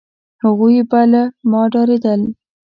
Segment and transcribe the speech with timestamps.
[0.43, 1.21] هغوی به له
[1.51, 2.21] ما ډارېدل،